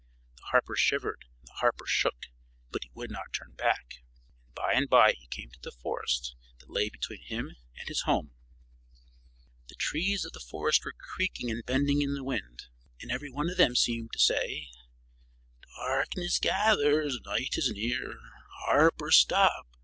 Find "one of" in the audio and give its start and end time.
13.29-13.57